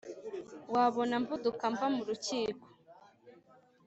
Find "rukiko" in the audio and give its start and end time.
2.07-2.65